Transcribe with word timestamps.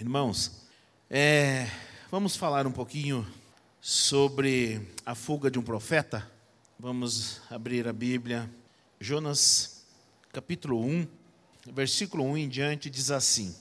Irmãos, 0.00 0.62
é, 1.10 1.68
vamos 2.10 2.34
falar 2.34 2.66
um 2.66 2.72
pouquinho 2.72 3.26
sobre 3.82 4.80
a 5.04 5.14
fuga 5.14 5.50
de 5.50 5.58
um 5.58 5.62
profeta. 5.62 6.26
Vamos 6.78 7.42
abrir 7.50 7.86
a 7.86 7.92
Bíblia. 7.92 8.50
Jonas, 8.98 9.84
capítulo 10.32 10.82
1, 10.82 11.06
versículo 11.66 12.24
1 12.24 12.38
em 12.38 12.48
diante, 12.48 12.88
diz 12.88 13.10
assim: 13.10 13.54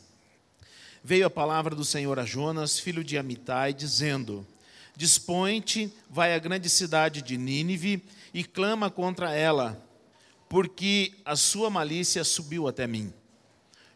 Veio 1.03 1.25
a 1.25 1.29
palavra 1.29 1.75
do 1.75 1.83
Senhor 1.83 2.17
a 2.17 2.23
Jonas, 2.23 2.79
filho 2.79 3.03
de 3.03 3.17
Amitai, 3.17 3.73
dizendo: 3.73 4.47
Dispõe-te, 4.95 5.93
vai 6.09 6.33
à 6.33 6.39
grande 6.39 6.69
cidade 6.69 7.21
de 7.21 7.37
Nínive 7.37 8.01
e 8.33 8.45
clama 8.45 8.89
contra 8.89 9.35
ela, 9.35 9.85
porque 10.47 11.15
a 11.25 11.35
sua 11.35 11.69
malícia 11.69 12.23
subiu 12.23 12.65
até 12.65 12.87
mim. 12.87 13.13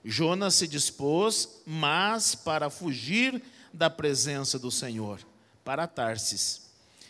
Jonas 0.03 0.55
se 0.55 0.67
dispôs, 0.67 1.61
mas 1.65 2.35
para 2.35 2.69
fugir 2.69 3.41
da 3.71 3.89
presença 3.89 4.59
do 4.59 4.69
Senhor, 4.69 5.19
para 5.63 5.87
Tarsis. 5.87 6.61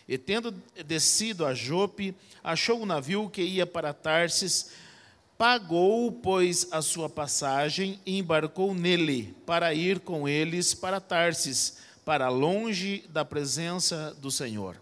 E 0.08 0.16
tendo 0.16 0.54
descido 0.86 1.44
a 1.44 1.54
Jope, 1.54 2.14
achou 2.42 2.80
o 2.80 2.86
navio 2.86 3.28
que 3.28 3.42
ia 3.42 3.66
para 3.66 3.92
Tarsis, 3.92 4.70
pagou, 5.36 6.12
pois, 6.12 6.68
a 6.70 6.80
sua 6.80 7.08
passagem 7.08 7.98
e 8.06 8.18
embarcou 8.18 8.72
nele, 8.72 9.34
para 9.44 9.74
ir 9.74 9.98
com 10.00 10.28
eles 10.28 10.72
para 10.72 11.00
Tarsis, 11.00 11.78
para 12.04 12.28
longe 12.28 13.04
da 13.08 13.24
presença 13.24 14.14
do 14.20 14.30
Senhor. 14.30 14.80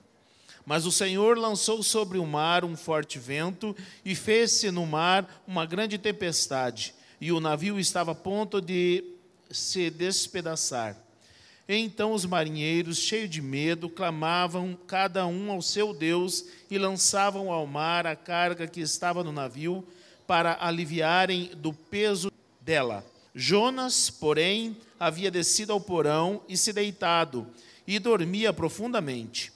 Mas 0.66 0.84
o 0.84 0.92
Senhor 0.92 1.38
lançou 1.38 1.82
sobre 1.82 2.18
o 2.18 2.26
mar 2.26 2.64
um 2.64 2.76
forte 2.76 3.18
vento 3.18 3.74
e 4.04 4.14
fez-se 4.14 4.70
no 4.70 4.86
mar 4.86 5.42
uma 5.46 5.64
grande 5.64 5.98
tempestade 5.98 6.94
e 7.22 7.30
o 7.30 7.38
navio 7.38 7.78
estava 7.78 8.10
a 8.10 8.16
ponto 8.16 8.60
de 8.60 9.04
se 9.48 9.90
despedaçar. 9.90 10.96
Então 11.68 12.10
os 12.10 12.24
marinheiros, 12.26 12.98
cheios 12.98 13.30
de 13.30 13.40
medo, 13.40 13.88
clamavam 13.88 14.76
cada 14.88 15.24
um 15.24 15.52
ao 15.52 15.62
seu 15.62 15.94
Deus 15.94 16.44
e 16.68 16.76
lançavam 16.76 17.52
ao 17.52 17.64
mar 17.64 18.08
a 18.08 18.16
carga 18.16 18.66
que 18.66 18.80
estava 18.80 19.22
no 19.22 19.30
navio 19.30 19.86
para 20.26 20.58
aliviarem 20.60 21.52
do 21.54 21.72
peso 21.72 22.32
dela. 22.60 23.06
Jonas, 23.32 24.10
porém, 24.10 24.76
havia 24.98 25.30
descido 25.30 25.72
ao 25.72 25.80
porão 25.80 26.42
e 26.48 26.56
se 26.56 26.72
deitado, 26.72 27.46
e 27.86 28.00
dormia 28.00 28.52
profundamente. 28.52 29.52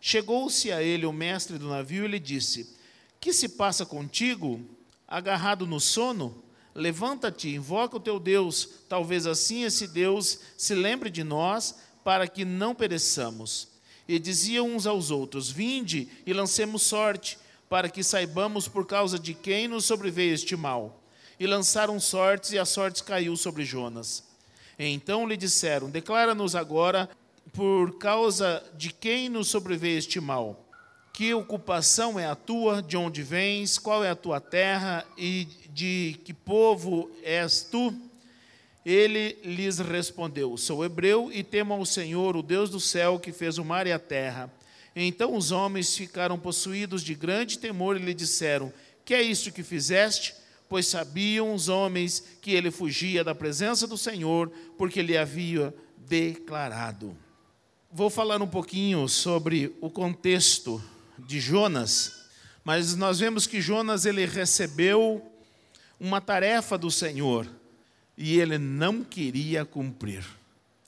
Chegou-se 0.00 0.72
a 0.72 0.82
ele 0.82 1.04
o 1.04 1.12
mestre 1.12 1.58
do 1.58 1.68
navio 1.68 2.06
e 2.06 2.08
lhe 2.08 2.18
disse: 2.18 2.74
Que 3.20 3.30
se 3.30 3.50
passa 3.50 3.84
contigo? 3.84 4.58
Agarrado 5.06 5.66
no 5.66 5.78
sono? 5.78 6.48
Levanta-te, 6.74 7.48
invoca 7.48 7.96
o 7.96 8.00
teu 8.00 8.20
Deus, 8.20 8.68
talvez 8.88 9.26
assim 9.26 9.64
esse 9.64 9.86
Deus 9.86 10.38
se 10.56 10.74
lembre 10.74 11.10
de 11.10 11.24
nós, 11.24 11.74
para 12.04 12.28
que 12.28 12.44
não 12.44 12.74
pereçamos. 12.74 13.68
E 14.06 14.18
diziam 14.18 14.68
uns 14.68 14.86
aos 14.86 15.10
outros: 15.10 15.50
Vinde 15.50 16.08
e 16.24 16.32
lancemos 16.32 16.82
sorte, 16.82 17.38
para 17.68 17.88
que 17.88 18.02
saibamos 18.02 18.66
por 18.66 18.86
causa 18.86 19.18
de 19.18 19.34
quem 19.34 19.68
nos 19.68 19.84
sobreveio 19.84 20.34
este 20.34 20.56
mal. 20.56 21.02
E 21.38 21.46
lançaram 21.46 21.98
sortes, 21.98 22.52
e 22.52 22.58
a 22.58 22.64
sorte 22.64 23.02
caiu 23.02 23.36
sobre 23.36 23.64
Jonas. 23.64 24.24
E 24.78 24.86
então 24.86 25.26
lhe 25.26 25.36
disseram: 25.36 25.90
Declara-nos 25.90 26.54
agora 26.54 27.08
por 27.52 27.98
causa 27.98 28.62
de 28.76 28.92
quem 28.92 29.28
nos 29.28 29.48
sobreveio 29.48 29.98
este 29.98 30.20
mal. 30.20 30.69
Que 31.12 31.34
ocupação 31.34 32.18
é 32.18 32.26
a 32.26 32.34
tua, 32.34 32.80
de 32.80 32.96
onde 32.96 33.22
vens, 33.22 33.78
qual 33.78 34.02
é 34.04 34.10
a 34.10 34.16
tua 34.16 34.40
terra 34.40 35.04
e 35.18 35.46
de 35.68 36.18
que 36.24 36.32
povo 36.32 37.10
és 37.22 37.62
tu? 37.62 37.94
Ele 38.84 39.36
lhes 39.44 39.78
respondeu: 39.78 40.56
Sou 40.56 40.84
hebreu 40.84 41.30
e 41.32 41.42
temo 41.42 41.74
ao 41.74 41.84
Senhor, 41.84 42.36
o 42.36 42.42
Deus 42.42 42.70
do 42.70 42.80
céu, 42.80 43.18
que 43.18 43.32
fez 43.32 43.58
o 43.58 43.64
mar 43.64 43.86
e 43.86 43.92
a 43.92 43.98
terra. 43.98 44.50
Então 44.96 45.36
os 45.36 45.52
homens 45.52 45.96
ficaram 45.96 46.38
possuídos 46.38 47.02
de 47.02 47.14
grande 47.14 47.58
temor 47.58 47.96
e 47.96 48.04
lhe 48.04 48.14
disseram: 48.14 48.72
Que 49.04 49.14
é 49.14 49.22
isto 49.22 49.52
que 49.52 49.62
fizeste? 49.62 50.34
Pois 50.68 50.86
sabiam 50.86 51.52
os 51.52 51.68
homens 51.68 52.24
que 52.40 52.52
ele 52.52 52.70
fugia 52.70 53.24
da 53.24 53.34
presença 53.34 53.86
do 53.86 53.98
Senhor, 53.98 54.50
porque 54.78 55.02
lhe 55.02 55.18
havia 55.18 55.74
declarado. 55.98 57.16
Vou 57.92 58.08
falar 58.08 58.40
um 58.40 58.46
pouquinho 58.46 59.08
sobre 59.08 59.76
o 59.80 59.90
contexto 59.90 60.82
de 61.26 61.40
Jonas, 61.40 62.26
mas 62.64 62.94
nós 62.94 63.18
vemos 63.18 63.46
que 63.46 63.60
Jonas 63.60 64.04
ele 64.04 64.26
recebeu 64.26 65.26
uma 65.98 66.20
tarefa 66.20 66.78
do 66.78 66.90
Senhor 66.90 67.46
e 68.16 68.38
ele 68.38 68.58
não 68.58 69.02
queria 69.02 69.64
cumprir. 69.64 70.24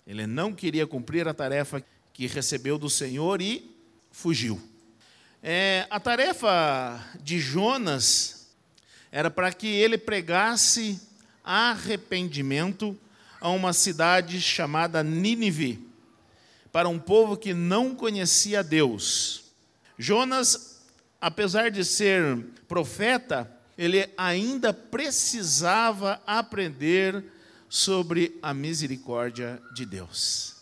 Ele 0.06 0.26
não 0.26 0.52
queria 0.52 0.86
cumprir 0.86 1.28
a 1.28 1.34
tarefa 1.34 1.82
que 2.12 2.26
recebeu 2.26 2.76
do 2.78 2.90
Senhor 2.90 3.40
e 3.40 3.74
fugiu. 4.10 4.60
É, 5.42 5.86
a 5.90 5.98
tarefa 5.98 7.04
de 7.20 7.40
Jonas 7.40 8.48
era 9.10 9.30
para 9.30 9.52
que 9.52 9.66
ele 9.66 9.98
pregasse 9.98 11.00
arrependimento 11.44 12.96
a 13.40 13.48
uma 13.48 13.72
cidade 13.72 14.40
chamada 14.40 15.02
Nínive, 15.02 15.84
para 16.70 16.88
um 16.88 16.98
povo 16.98 17.36
que 17.36 17.52
não 17.52 17.94
conhecia 17.94 18.62
Deus. 18.62 19.41
Jonas, 20.02 20.80
apesar 21.20 21.70
de 21.70 21.84
ser 21.84 22.44
profeta, 22.66 23.48
ele 23.78 24.10
ainda 24.16 24.74
precisava 24.74 26.20
aprender 26.26 27.24
sobre 27.68 28.36
a 28.42 28.52
misericórdia 28.52 29.62
de 29.72 29.86
Deus. 29.86 30.56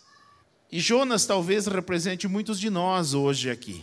E 0.71 0.79
Jonas 0.79 1.25
talvez 1.25 1.67
represente 1.67 2.29
muitos 2.29 2.61
de 2.61 2.69
nós 2.69 3.15
hoje 3.15 3.51
aqui. 3.51 3.83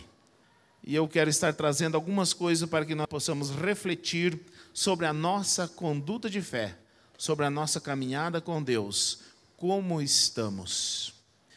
E 0.84 0.94
eu 0.94 1.08
quero 1.08 1.28
estar 1.28 1.52
trazendo 1.52 1.96
algumas 1.96 2.32
coisas 2.32 2.68
para 2.68 2.86
que 2.86 2.94
nós 2.94 3.08
possamos 3.08 3.50
refletir 3.50 4.40
sobre 4.72 5.06
a 5.06 5.12
nossa 5.12 5.66
conduta 5.66 6.30
de 6.30 6.40
fé, 6.40 6.78
sobre 7.18 7.44
a 7.44 7.50
nossa 7.50 7.80
caminhada 7.80 8.40
com 8.40 8.62
Deus, 8.62 9.22
como 9.56 10.00
estamos. 10.00 11.14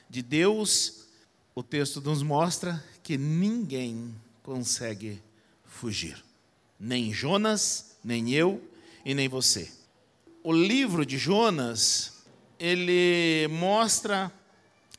De 0.10 0.24
Deus, 0.24 1.06
o 1.54 1.62
texto 1.62 2.02
nos 2.02 2.24
mostra 2.24 2.84
que 3.12 3.18
ninguém 3.18 4.16
consegue 4.42 5.22
fugir. 5.66 6.24
Nem 6.80 7.12
Jonas, 7.12 7.98
nem 8.02 8.32
eu 8.32 8.64
e 9.04 9.14
nem 9.14 9.28
você. 9.28 9.70
O 10.42 10.54
livro 10.54 11.06
de 11.06 11.18
Jonas, 11.18 12.24
ele 12.58 13.50
mostra 13.50 14.32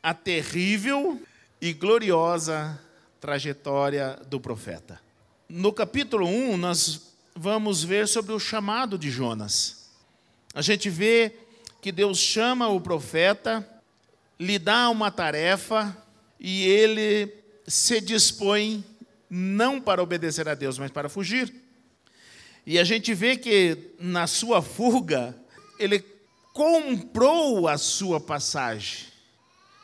a 0.03 0.13
terrível 0.13 1.23
e 1.59 1.73
gloriosa 1.73 2.79
trajetória 3.19 4.21
do 4.29 4.39
profeta. 4.39 5.01
No 5.49 5.73
capítulo 5.73 6.27
1, 6.27 6.59
nós 6.59 7.15
vamos 7.35 7.83
ver 7.83 8.07
sobre 8.07 8.33
o 8.33 8.39
chamado 8.39 8.99
de 8.99 9.11
Jonas. 9.11 9.89
A 10.53 10.61
gente 10.61 10.91
vê 10.91 11.35
que 11.81 11.91
Deus 11.91 12.19
chama 12.19 12.69
o 12.69 12.79
profeta, 12.79 13.67
lhe 14.39 14.59
dá 14.59 14.91
uma 14.91 15.11
tarefa 15.11 15.97
e 16.39 16.67
ele 16.67 17.42
se 17.67 18.01
dispõe 18.01 18.85
não 19.29 19.81
para 19.81 20.03
obedecer 20.03 20.49
a 20.49 20.55
Deus, 20.55 20.79
mas 20.79 20.91
para 20.91 21.09
fugir. 21.09 21.53
E 22.67 22.79
a 22.79 22.85
gente 22.85 23.13
vê 23.15 23.37
que 23.37 23.95
na 23.99 24.27
sua 24.27 24.63
fuga, 24.63 25.35
ele 25.79 26.05
comprou 26.53 27.67
a 27.67 27.79
sua 27.79 28.21
passagem. 28.21 29.07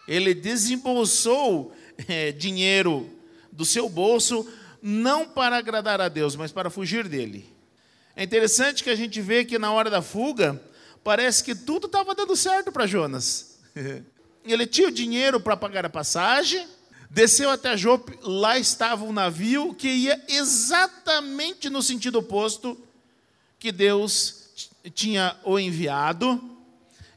Ele 0.07 0.35
desembolsou 0.35 1.75
é, 2.07 2.31
dinheiro 2.33 3.11
do 3.51 3.65
seu 3.65 3.89
bolso, 3.89 4.47
não 4.81 5.27
para 5.29 5.57
agradar 5.57 6.01
a 6.01 6.09
Deus, 6.09 6.37
mas 6.37 6.53
para 6.53 6.71
fugir 6.71 7.09
dele. 7.09 7.53
É 8.15 8.23
interessante 8.23 8.85
que 8.85 8.91
a 8.91 8.97
gente 8.97 9.21
vê 9.21 9.45
que 9.45 9.59
na 9.59 9.73
hora 9.73 9.91
da 9.91 10.03
fuga, 10.03 10.61
parece 11.03 11.43
que 11.43 11.55
tudo 11.55 11.87
estava 11.87 12.15
dando 12.15 12.37
certo 12.37 12.71
para 12.71 12.87
Jonas. 12.87 13.59
Ele 14.45 14.67
tinha 14.67 14.89
o 14.89 14.93
dinheiro 14.93 15.41
para 15.41 15.57
pagar 15.57 15.85
a 15.85 15.91
passagem, 15.91 16.67
Desceu 17.11 17.51
até 17.51 17.77
Jope, 17.77 18.19
lá 18.23 18.59
estava 18.59 19.05
um 19.05 19.13
navio 19.13 19.75
que 19.75 19.89
ia 19.89 20.23
exatamente 20.29 21.71
no 21.71 21.83
sentido 21.83 22.19
oposto 22.19 22.79
que 23.59 23.73
Deus 23.73 24.51
tinha 24.95 25.37
o 25.43 25.59
enviado, 25.59 26.57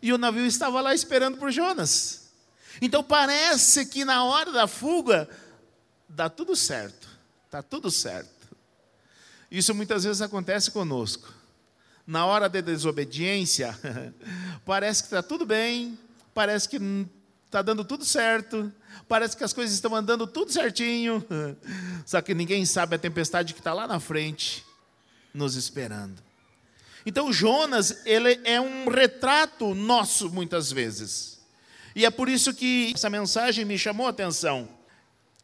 e 0.01 0.11
o 0.11 0.17
navio 0.17 0.45
estava 0.45 0.81
lá 0.81 0.95
esperando 0.95 1.37
por 1.37 1.51
Jonas. 1.51 2.31
Então 2.81 3.03
parece 3.03 3.85
que 3.85 4.03
na 4.03 4.23
hora 4.23 4.51
da 4.51 4.65
fuga 4.65 5.29
dá 6.09 6.29
tudo 6.29 6.55
certo, 6.55 7.07
está 7.45 7.61
tudo 7.61 7.91
certo. 7.91 8.29
Isso 9.49 9.75
muitas 9.75 10.03
vezes 10.03 10.21
acontece 10.21 10.71
conosco. 10.71 11.31
Na 12.07 12.25
hora 12.25 12.49
da 12.49 12.61
desobediência, 12.61 13.77
parece 14.65 15.03
que 15.03 15.07
está 15.07 15.21
tudo 15.21 15.45
bem, 15.45 15.99
parece 16.33 16.67
que 16.67 16.79
está 17.51 17.61
dando 17.61 17.83
tudo 17.83 18.05
certo, 18.05 18.71
parece 19.09 19.35
que 19.35 19.43
as 19.43 19.51
coisas 19.51 19.75
estão 19.75 19.93
andando 19.93 20.25
tudo 20.25 20.53
certinho, 20.53 21.21
só 22.07 22.21
que 22.21 22.33
ninguém 22.33 22.65
sabe 22.65 22.95
a 22.95 22.97
tempestade 22.97 23.53
que 23.53 23.59
está 23.59 23.73
lá 23.73 23.85
na 23.85 23.99
frente, 23.99 24.65
nos 25.33 25.55
esperando. 25.55 26.23
Então 27.05 27.31
Jonas, 27.33 28.05
ele 28.05 28.39
é 28.45 28.61
um 28.61 28.87
retrato 28.87 29.75
nosso 29.75 30.29
muitas 30.29 30.71
vezes. 30.71 31.41
E 31.93 32.05
é 32.05 32.09
por 32.09 32.29
isso 32.29 32.53
que 32.53 32.93
essa 32.95 33.09
mensagem 33.09 33.65
me 33.65 33.77
chamou 33.77 34.07
a 34.07 34.11
atenção. 34.11 34.69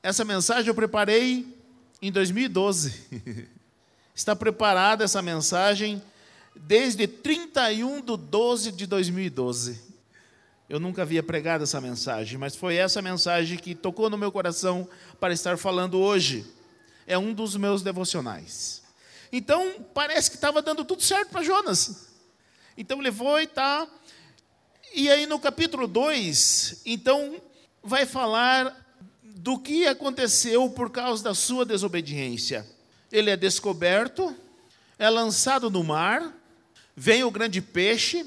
Essa 0.01 0.23
mensagem 0.23 0.69
eu 0.69 0.75
preparei 0.75 1.45
em 2.01 2.09
2012. 2.09 3.49
Está 4.15 4.33
preparada 4.33 5.03
essa 5.03 5.21
mensagem 5.21 6.01
desde 6.55 7.05
31 7.05 7.99
de 7.99 8.15
12 8.15 8.71
de 8.71 8.87
2012. 8.87 9.86
Eu 10.69 10.81
nunca 10.81 11.03
havia 11.03 11.23
pregado 11.23 11.63
essa 11.63 11.79
mensagem, 11.79 12.37
mas 12.37 12.53
foi 12.53 12.75
essa 12.75 13.01
mensagem 13.01 13.57
que 13.57 13.73
tocou 13.73 14.09
no 14.09 14.17
meu 14.17 14.33
coração 14.33 14.87
para 15.17 15.33
estar 15.33 15.57
falando 15.57 15.97
hoje. 15.97 16.45
É 17.05 17.17
um 17.17 17.33
dos 17.33 17.55
meus 17.55 17.81
devocionais. 17.81 18.83
Então, 19.31 19.85
parece 19.93 20.29
que 20.29 20.35
estava 20.35 20.61
dando 20.61 20.83
tudo 20.83 21.01
certo 21.01 21.29
para 21.29 21.41
Jonas. 21.41 22.09
Então, 22.77 22.99
ele 22.99 23.13
foi 23.13 23.43
e 23.43 23.47
tá. 23.47 23.87
E 24.93 25.09
aí, 25.09 25.25
no 25.25 25.39
capítulo 25.39 25.87
2, 25.87 26.81
então, 26.85 27.41
vai 27.81 28.05
falar 28.05 28.85
do 29.23 29.57
que 29.57 29.87
aconteceu 29.87 30.69
por 30.69 30.89
causa 30.89 31.23
da 31.23 31.33
sua 31.33 31.63
desobediência. 31.63 32.67
Ele 33.09 33.29
é 33.29 33.37
descoberto, 33.37 34.35
é 34.99 35.09
lançado 35.09 35.69
no 35.69 35.81
mar, 35.81 36.33
vem 36.93 37.23
o 37.23 37.31
grande 37.31 37.61
peixe, 37.61 38.25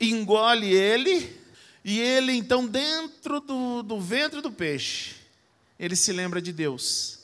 engole 0.00 0.74
ele, 0.74 1.39
e 1.84 1.98
ele, 1.98 2.32
então, 2.32 2.66
dentro 2.66 3.40
do, 3.40 3.82
do 3.82 4.00
ventre 4.00 4.40
do 4.40 4.52
peixe, 4.52 5.16
ele 5.78 5.96
se 5.96 6.12
lembra 6.12 6.40
de 6.40 6.52
Deus. 6.52 7.20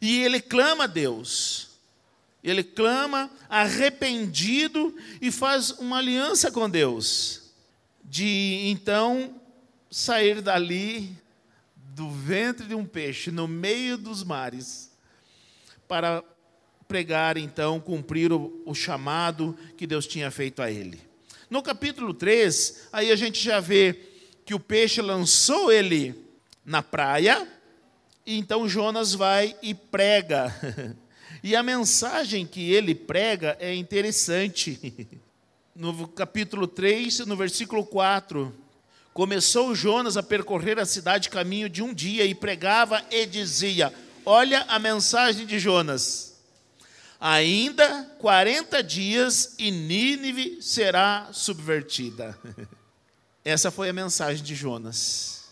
E 0.00 0.22
ele 0.22 0.40
clama 0.40 0.84
a 0.84 0.86
Deus. 0.86 1.68
Ele 2.42 2.62
clama 2.62 3.30
arrependido 3.48 4.94
e 5.20 5.30
faz 5.30 5.70
uma 5.72 5.98
aliança 5.98 6.50
com 6.50 6.68
Deus. 6.68 7.52
De 8.04 8.62
então 8.66 9.34
sair 9.90 10.40
dali 10.40 11.16
do 11.76 12.10
ventre 12.10 12.66
de 12.66 12.74
um 12.74 12.84
peixe, 12.84 13.30
no 13.30 13.46
meio 13.46 13.98
dos 13.98 14.22
mares, 14.22 14.90
para 15.86 16.22
pregar 16.86 17.36
então, 17.36 17.78
cumprir 17.78 18.32
o, 18.32 18.62
o 18.64 18.74
chamado 18.74 19.56
que 19.76 19.86
Deus 19.86 20.06
tinha 20.06 20.30
feito 20.30 20.62
a 20.62 20.70
ele. 20.70 21.09
No 21.50 21.64
capítulo 21.64 22.14
3, 22.14 22.88
aí 22.92 23.10
a 23.10 23.16
gente 23.16 23.42
já 23.42 23.58
vê 23.58 23.98
que 24.46 24.54
o 24.54 24.60
peixe 24.60 25.02
lançou 25.02 25.72
ele 25.72 26.14
na 26.64 26.80
praia, 26.80 27.44
e 28.24 28.38
então 28.38 28.68
Jonas 28.68 29.14
vai 29.14 29.56
e 29.60 29.74
prega. 29.74 30.54
E 31.42 31.56
a 31.56 31.62
mensagem 31.62 32.44
que 32.44 32.70
ele 32.70 32.94
prega 32.94 33.56
é 33.58 33.74
interessante. 33.74 34.78
No 35.72 36.06
capítulo 36.08 36.66
3, 36.66 37.20
no 37.20 37.34
versículo 37.34 37.86
4, 37.86 38.54
começou 39.14 39.74
Jonas 39.74 40.18
a 40.18 40.22
percorrer 40.22 40.78
a 40.78 40.84
cidade 40.84 41.30
caminho 41.30 41.70
de 41.70 41.82
um 41.82 41.94
dia 41.94 42.26
e 42.26 42.34
pregava 42.34 43.02
e 43.10 43.24
dizia: 43.24 43.94
Olha 44.26 44.62
a 44.68 44.78
mensagem 44.78 45.46
de 45.46 45.58
Jonas. 45.58 46.29
Ainda 47.20 48.04
40 48.18 48.82
dias 48.82 49.54
e 49.58 49.70
Nínive 49.70 50.62
será 50.62 51.28
subvertida. 51.32 52.38
Essa 53.44 53.70
foi 53.70 53.90
a 53.90 53.92
mensagem 53.92 54.42
de 54.42 54.54
Jonas. 54.54 55.44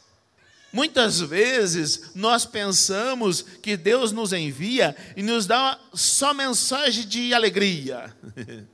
Muitas 0.73 1.21
vezes 1.21 2.15
nós 2.15 2.47
pensamos 2.47 3.43
que 3.43 3.77
Deus 3.77 4.13
nos 4.13 4.33
envia 4.33 4.97
e 5.15 5.23
nos 5.23 5.47
dá 5.47 5.79
só 5.93 6.33
mensagem 6.33 7.07
de 7.07 7.35
alegria, 7.35 8.15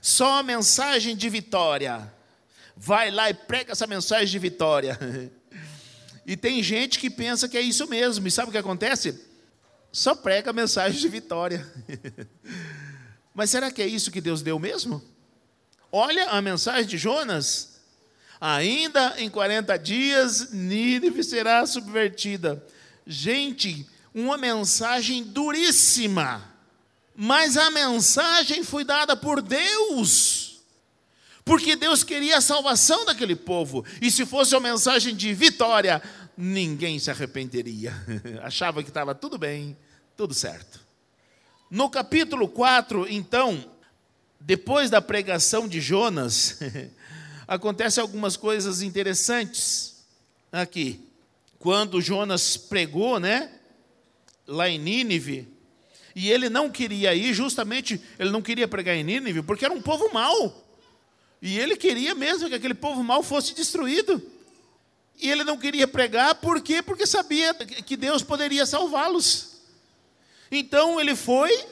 só 0.00 0.42
mensagem 0.42 1.14
de 1.14 1.28
vitória. 1.28 2.10
Vai 2.74 3.10
lá 3.10 3.28
e 3.28 3.34
prega 3.34 3.72
essa 3.72 3.86
mensagem 3.86 4.28
de 4.28 4.38
vitória. 4.38 4.98
E 6.24 6.36
tem 6.36 6.62
gente 6.62 7.00
que 7.00 7.10
pensa 7.10 7.48
que 7.48 7.58
é 7.58 7.60
isso 7.60 7.84
mesmo, 7.88 8.28
e 8.28 8.30
sabe 8.30 8.48
o 8.48 8.52
que 8.52 8.58
acontece? 8.58 9.31
Só 9.92 10.14
prega 10.14 10.52
mensagem 10.52 10.98
de 10.98 11.08
vitória. 11.08 11.70
Mas 13.34 13.50
será 13.50 13.70
que 13.70 13.82
é 13.82 13.86
isso 13.86 14.10
que 14.10 14.20
Deus 14.20 14.42
deu 14.42 14.58
mesmo? 14.58 15.02
Olha 15.90 16.30
a 16.30 16.40
mensagem 16.40 16.86
de 16.86 16.96
Jonas. 16.96 17.80
Ainda 18.40 19.14
em 19.18 19.28
40 19.28 19.76
dias, 19.78 20.50
Nínive 20.50 21.22
será 21.22 21.64
subvertida. 21.66 22.64
Gente, 23.06 23.86
uma 24.14 24.38
mensagem 24.38 25.22
duríssima. 25.22 26.50
Mas 27.14 27.56
a 27.56 27.70
mensagem 27.70 28.64
foi 28.64 28.84
dada 28.84 29.14
por 29.14 29.42
Deus. 29.42 30.62
Porque 31.44 31.76
Deus 31.76 32.02
queria 32.02 32.38
a 32.38 32.40
salvação 32.40 33.04
daquele 33.04 33.36
povo. 33.36 33.84
E 34.00 34.10
se 34.10 34.24
fosse 34.24 34.54
uma 34.54 34.70
mensagem 34.70 35.14
de 35.14 35.34
vitória, 35.34 36.02
ninguém 36.36 36.98
se 36.98 37.10
arrependeria. 37.10 37.92
Achava 38.42 38.82
que 38.82 38.88
estava 38.88 39.14
tudo 39.14 39.38
bem, 39.38 39.76
tudo 40.16 40.34
certo. 40.34 40.80
No 41.70 41.88
capítulo 41.88 42.48
4, 42.48 43.06
então, 43.08 43.64
depois 44.38 44.90
da 44.90 45.00
pregação 45.00 45.66
de 45.66 45.80
Jonas, 45.80 46.58
acontecem 47.48 48.02
algumas 48.02 48.36
coisas 48.36 48.82
interessantes 48.82 50.04
aqui. 50.50 51.00
Quando 51.58 52.00
Jonas 52.00 52.56
pregou, 52.56 53.18
né, 53.18 53.50
lá 54.46 54.68
em 54.68 54.78
Nínive, 54.78 55.48
e 56.14 56.30
ele 56.30 56.50
não 56.50 56.70
queria 56.70 57.14
ir, 57.14 57.32
justamente, 57.32 58.00
ele 58.18 58.30
não 58.30 58.42
queria 58.42 58.68
pregar 58.68 58.94
em 58.94 59.04
Nínive, 59.04 59.42
porque 59.42 59.64
era 59.64 59.72
um 59.72 59.80
povo 59.80 60.12
mau. 60.12 60.66
E 61.40 61.58
ele 61.58 61.76
queria 61.76 62.14
mesmo 62.14 62.48
que 62.48 62.54
aquele 62.54 62.74
povo 62.74 63.02
mau 63.02 63.22
fosse 63.22 63.54
destruído. 63.54 64.22
E 65.18 65.30
ele 65.30 65.42
não 65.42 65.56
queria 65.56 65.88
pregar, 65.88 66.34
por 66.36 66.60
quê? 66.60 66.82
Porque 66.82 67.06
sabia 67.06 67.54
que 67.54 67.96
Deus 67.96 68.22
poderia 68.22 68.66
salvá-los. 68.66 69.51
Então 70.54 71.00
ele 71.00 71.16
foi, 71.16 71.64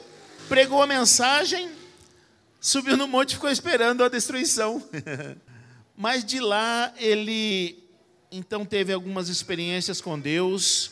pregou 0.49 0.81
a 0.81 0.87
mensagem, 0.87 1.71
subiu 2.59 2.97
no 2.97 3.07
monte 3.07 3.33
e 3.33 3.35
ficou 3.35 3.51
esperando 3.51 4.03
a 4.03 4.09
destruição. 4.09 4.83
Mas 5.95 6.25
de 6.25 6.39
lá 6.39 6.91
ele 6.97 7.77
então 8.31 8.65
teve 8.65 8.91
algumas 8.91 9.29
experiências 9.29 10.01
com 10.01 10.19
Deus, 10.19 10.89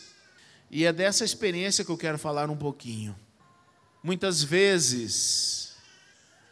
e 0.69 0.85
é 0.85 0.93
dessa 0.93 1.25
experiência 1.25 1.83
que 1.83 1.89
eu 1.89 1.97
quero 1.97 2.19
falar 2.19 2.47
um 2.47 2.55
pouquinho. 2.55 3.17
Muitas 4.03 4.43
vezes 4.43 5.73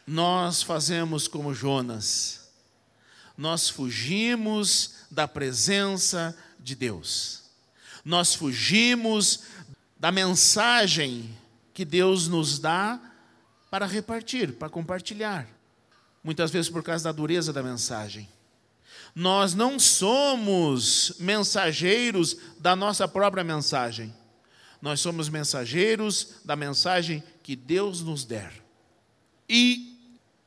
nós 0.07 0.63
fazemos 0.63 1.27
como 1.27 1.53
Jonas, 1.53 2.49
nós 3.37 3.69
fugimos 3.69 4.95
da 5.11 5.27
presença 5.27 6.35
de 6.59 6.73
Deus. 6.73 7.43
Nós 8.03 8.33
fugimos 8.33 9.41
da 9.99 10.11
mensagem 10.11 11.35
que 11.73 11.83
Deus 11.83 12.27
nos 12.27 12.59
dá 12.59 12.99
para 13.69 13.85
repartir, 13.85 14.53
para 14.53 14.69
compartilhar. 14.69 15.47
Muitas 16.23 16.51
vezes 16.51 16.69
por 16.69 16.83
causa 16.83 17.05
da 17.05 17.11
dureza 17.11 17.53
da 17.53 17.63
mensagem. 17.63 18.27
Nós 19.13 19.53
não 19.53 19.79
somos 19.79 21.13
mensageiros 21.19 22.37
da 22.59 22.75
nossa 22.75 23.07
própria 23.07 23.43
mensagem. 23.43 24.13
Nós 24.81 24.99
somos 24.99 25.29
mensageiros 25.29 26.35
da 26.45 26.55
mensagem 26.55 27.23
que 27.41 27.55
Deus 27.55 28.01
nos 28.01 28.25
der. 28.25 28.53
E 29.49 29.97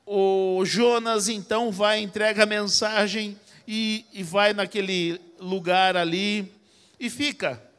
o 0.07 0.65
Jonas 0.65 1.29
então 1.29 1.73
vai 1.73 2.01
entrega 2.01 2.43
a 2.43 2.47
mensagem 2.47 3.39
e, 3.67 4.05
e 4.13 4.23
vai 4.23 4.53
naquele 4.53 5.21
lugar 5.39 5.97
ali 5.97 6.53
e 6.99 7.09
fica. 7.09 7.70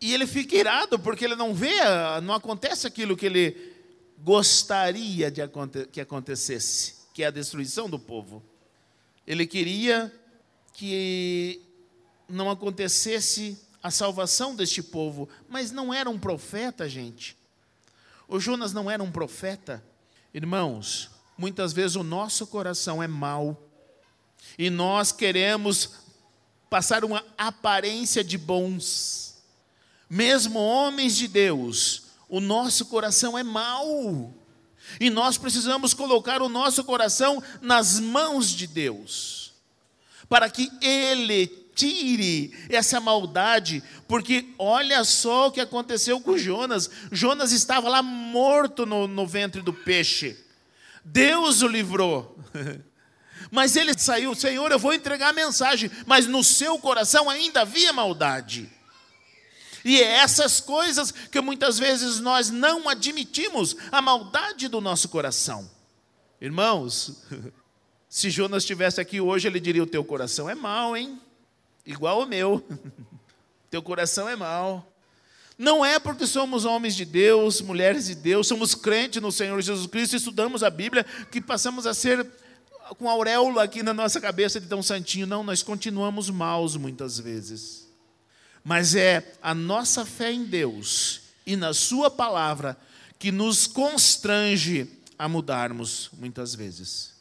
E 0.00 0.14
ele 0.14 0.26
fica 0.26 0.56
irado, 0.56 0.98
porque 0.98 1.24
ele 1.24 1.34
não 1.34 1.52
vê, 1.52 1.74
não 2.22 2.34
acontece 2.34 2.86
aquilo 2.86 3.16
que 3.16 3.26
ele 3.26 3.74
gostaria 4.18 5.30
de 5.30 5.42
aconte 5.42 5.86
que 5.86 6.00
acontecesse, 6.00 6.94
que 7.12 7.22
é 7.22 7.26
a 7.26 7.30
destruição 7.30 7.88
do 7.88 7.98
povo. 7.98 8.42
Ele 9.26 9.46
queria 9.46 10.12
que 10.72 11.60
não 12.28 12.50
acontecesse 12.50 13.58
a 13.82 13.90
salvação 13.90 14.54
deste 14.54 14.82
povo, 14.82 15.28
mas 15.48 15.70
não 15.70 15.92
era 15.92 16.08
um 16.08 16.18
profeta, 16.18 16.88
gente. 16.88 17.36
O 18.28 18.38
Jonas 18.38 18.72
não 18.72 18.90
era 18.90 19.02
um 19.02 19.10
profeta. 19.10 19.82
Irmãos, 20.32 21.10
muitas 21.36 21.72
vezes 21.72 21.96
o 21.96 22.02
nosso 22.02 22.46
coração 22.46 23.02
é 23.02 23.08
mau 23.08 23.68
e 24.58 24.70
nós 24.70 25.10
queremos 25.12 25.90
passar 26.68 27.04
uma 27.04 27.24
aparência 27.36 28.22
de 28.22 28.36
bons. 28.36 29.27
Mesmo 30.08 30.58
homens 30.58 31.16
de 31.16 31.28
Deus, 31.28 32.04
o 32.28 32.40
nosso 32.40 32.86
coração 32.86 33.36
é 33.36 33.42
mau. 33.42 34.34
E 34.98 35.10
nós 35.10 35.36
precisamos 35.36 35.92
colocar 35.92 36.40
o 36.40 36.48
nosso 36.48 36.82
coração 36.82 37.42
nas 37.60 38.00
mãos 38.00 38.50
de 38.50 38.66
Deus, 38.66 39.52
para 40.28 40.48
que 40.48 40.70
Ele 40.80 41.46
tire 41.46 42.52
essa 42.68 42.98
maldade, 42.98 43.82
porque 44.08 44.48
olha 44.58 45.04
só 45.04 45.46
o 45.46 45.52
que 45.52 45.60
aconteceu 45.60 46.20
com 46.20 46.36
Jonas. 46.36 46.90
Jonas 47.12 47.52
estava 47.52 47.88
lá 47.88 48.02
morto 48.02 48.84
no, 48.84 49.06
no 49.06 49.26
ventre 49.26 49.62
do 49.62 49.72
peixe. 49.72 50.36
Deus 51.04 51.62
o 51.62 51.68
livrou. 51.68 52.36
Mas 53.50 53.76
ele 53.76 53.96
saiu, 53.96 54.34
Senhor, 54.34 54.70
eu 54.70 54.78
vou 54.78 54.92
entregar 54.92 55.28
a 55.30 55.32
mensagem, 55.32 55.90
mas 56.04 56.26
no 56.26 56.44
seu 56.44 56.78
coração 56.78 57.30
ainda 57.30 57.62
havia 57.62 57.94
maldade. 57.94 58.68
E 59.84 60.00
é 60.00 60.18
essas 60.18 60.60
coisas 60.60 61.12
que 61.12 61.40
muitas 61.40 61.78
vezes 61.78 62.20
nós 62.20 62.50
não 62.50 62.88
admitimos 62.88 63.76
a 63.90 64.02
maldade 64.02 64.68
do 64.68 64.80
nosso 64.80 65.08
coração. 65.08 65.68
Irmãos, 66.40 67.22
se 68.08 68.30
Jonas 68.30 68.62
estivesse 68.62 69.00
aqui 69.00 69.20
hoje, 69.20 69.48
ele 69.48 69.60
diria: 69.60 69.82
O 69.82 69.86
teu 69.86 70.04
coração 70.04 70.48
é 70.48 70.54
mau, 70.54 70.96
hein? 70.96 71.20
Igual 71.84 72.22
o 72.22 72.26
meu. 72.26 72.64
Teu 73.70 73.82
coração 73.82 74.26
é 74.26 74.34
mau. 74.34 74.90
Não 75.58 75.84
é 75.84 75.98
porque 75.98 76.26
somos 76.26 76.64
homens 76.64 76.94
de 76.94 77.04
Deus, 77.04 77.60
mulheres 77.60 78.06
de 78.06 78.14
Deus, 78.14 78.46
somos 78.46 78.74
crentes 78.74 79.20
no 79.20 79.32
Senhor 79.32 79.60
Jesus 79.60 79.86
Cristo, 79.86 80.16
estudamos 80.16 80.62
a 80.62 80.70
Bíblia, 80.70 81.04
que 81.30 81.40
passamos 81.40 81.84
a 81.86 81.92
ser 81.92 82.26
com 82.96 83.10
auréola 83.10 83.64
aqui 83.64 83.82
na 83.82 83.92
nossa 83.92 84.20
cabeça 84.20 84.60
de 84.60 84.68
tão 84.68 84.82
santinho. 84.82 85.26
Não, 85.26 85.42
nós 85.42 85.62
continuamos 85.62 86.30
maus 86.30 86.76
muitas 86.76 87.18
vezes. 87.18 87.87
Mas 88.64 88.94
é 88.94 89.34
a 89.42 89.54
nossa 89.54 90.04
fé 90.04 90.32
em 90.32 90.44
Deus 90.44 91.22
e 91.46 91.56
na 91.56 91.72
Sua 91.72 92.10
palavra 92.10 92.76
que 93.18 93.32
nos 93.32 93.66
constrange 93.66 94.88
a 95.18 95.28
mudarmos 95.28 96.10
muitas 96.18 96.54
vezes. 96.54 97.14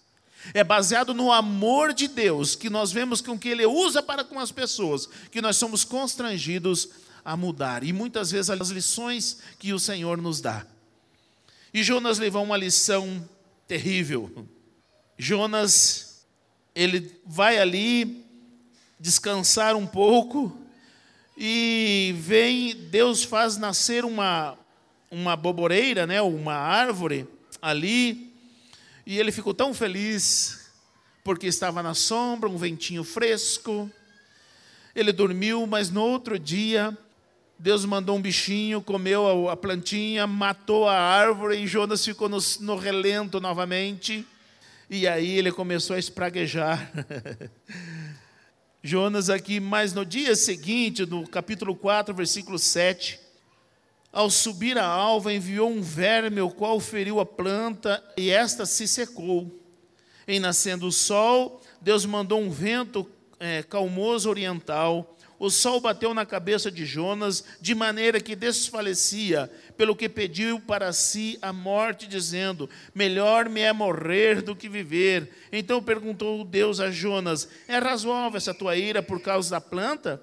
É 0.54 0.64
baseado 0.64 1.14
no 1.14 1.32
amor 1.32 1.94
de 1.94 2.08
Deus 2.08 2.56
que 2.56 2.70
nós 2.70 2.92
vemos 2.92 3.22
com 3.22 3.38
que 3.38 3.50
Ele 3.50 3.66
usa 3.66 4.02
para 4.02 4.24
com 4.24 4.40
as 4.40 4.52
pessoas, 4.52 5.08
que 5.32 5.42
nós 5.42 5.58
somos 5.58 5.84
constrangidos 5.84 6.90
a 7.26 7.36
mudar. 7.36 7.84
E 7.84 7.92
muitas 7.92 8.32
vezes 8.32 8.50
as 8.50 8.70
lições 8.70 9.40
que 9.60 9.74
o 9.74 9.80
Senhor 9.80 10.22
nos 10.22 10.40
dá. 10.40 10.66
E 11.74 11.84
Jonas 11.84 12.20
levou 12.20 12.44
uma 12.44 12.56
lição 12.56 13.28
terrível. 13.68 14.48
Jonas, 15.18 16.26
ele 16.74 17.20
vai 17.26 17.58
ali 17.58 18.26
descansar 19.00 19.76
um 19.76 19.86
pouco 19.86 20.58
e 21.38 22.16
vem, 22.18 22.76
Deus 22.76 23.24
faz 23.24 23.58
nascer 23.58 24.04
uma, 24.04 24.58
uma 25.12 25.36
boboreira, 25.36 26.08
né, 26.08 26.20
uma 26.20 26.56
árvore 26.56 27.28
ali, 27.62 28.34
e 29.06 29.20
ele 29.20 29.32
ficou 29.32 29.54
tão 29.54 29.72
feliz, 29.72 30.72
porque 31.24 31.46
estava 31.46 31.84
na 31.84 31.94
sombra, 31.94 32.50
um 32.50 32.58
ventinho 32.58 33.04
fresco. 33.04 33.90
Ele 34.96 35.12
dormiu, 35.12 35.68
mas 35.68 35.92
no 35.92 36.02
outro 36.02 36.40
dia, 36.40 36.98
Deus 37.60 37.86
mandou 37.86 38.18
um 38.18 38.22
bichinho, 38.22 38.82
comeu 38.82 39.48
a 39.48 39.56
plantinha, 39.56 40.26
matou 40.26 40.90
a 40.90 40.98
árvore, 40.98 41.58
e 41.58 41.68
Jonas 41.68 42.04
ficou 42.04 42.28
no, 42.28 42.40
no 42.62 42.76
relento 42.76 43.40
novamente. 43.40 44.26
E 44.90 45.08
aí 45.08 45.38
ele 45.38 45.52
começou 45.52 45.96
a 45.96 46.00
espraguejar. 46.00 46.92
Jonas 48.84 49.30
aqui, 49.30 49.60
mas 49.60 49.94
no 49.94 50.06
dia 50.06 50.36
seguinte, 50.36 51.06
no 51.06 51.28
capítulo 51.28 51.76
4, 51.76 52.14
versículo 52.14 52.60
7, 52.60 53.20
ao 54.12 54.30
subir 54.30 54.78
a 54.78 54.86
alva, 54.86 55.34
enviou 55.34 55.70
um 55.70 55.82
verme, 55.82 56.42
o 56.42 56.50
qual 56.50 56.80
feriu 56.80 57.20
a 57.20 57.26
planta, 57.26 58.04
e 58.16 58.30
esta 58.30 58.66
se 58.66 58.88
secou. 58.88 59.60
Em 60.28 60.40
nascendo 60.40 60.88
o 60.88 60.92
sol, 60.92 61.62
Deus 61.82 62.06
mandou 62.06 62.40
um 62.40 62.50
vento 62.50 63.10
é, 63.40 63.64
calmoso 63.64 64.30
oriental, 64.30 65.17
o 65.40 65.50
sol 65.50 65.80
bateu 65.80 66.14
na 66.14 66.26
cabeça 66.26 66.72
de 66.72 66.86
Jonas, 66.86 67.44
de 67.62 67.76
maneira 67.76 68.20
que 68.20 68.36
desfalecia, 68.36 69.52
pelo 69.78 69.96
que 69.96 70.10
pediu 70.10 70.60
para 70.60 70.92
si 70.92 71.38
a 71.42 71.54
morte, 71.54 72.08
dizendo: 72.08 72.70
Melhor 72.94 73.48
me 73.48 73.62
é 73.62 73.72
morrer 73.72 74.42
do 74.42 74.56
que 74.56 74.68
viver. 74.68 75.32
Então 75.52 75.82
perguntou 75.82 76.44
Deus 76.44 76.80
a 76.80 76.90
Jonas: 76.90 77.48
É 77.68 77.78
razoável 77.78 78.38
essa 78.38 78.54
tua 78.54 78.76
ira 78.76 79.04
por 79.04 79.22
causa 79.22 79.52
da 79.52 79.62
planta? 79.62 80.22